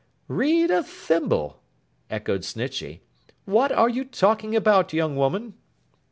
'Read 0.27 0.71
a 0.71 0.81
thimble!' 0.81 1.61
echoed 2.09 2.41
Snitchey. 2.43 3.01
'What 3.45 3.71
are 3.71 3.87
you 3.87 4.03
talking 4.03 4.55
about, 4.55 4.93
young 4.93 5.15
woman? 5.15 5.53